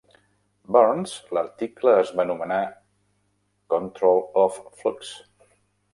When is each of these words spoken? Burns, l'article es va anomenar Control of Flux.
Burns, 0.75 1.13
l'article 1.37 1.93
es 2.05 2.13
va 2.21 2.25
anomenar 2.25 2.59
Control 3.75 4.21
of 4.45 4.59
Flux. 4.81 5.17